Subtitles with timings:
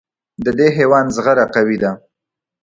[0.43, 1.91] د دې حیوان زغره قوي ده.